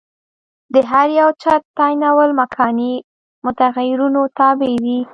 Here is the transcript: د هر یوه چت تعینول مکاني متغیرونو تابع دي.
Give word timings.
د 0.73 0.75
هر 0.91 1.07
یوه 1.19 1.33
چت 1.41 1.61
تعینول 1.77 2.29
مکاني 2.41 2.93
متغیرونو 3.45 4.21
تابع 4.37 4.73
دي. 4.83 4.99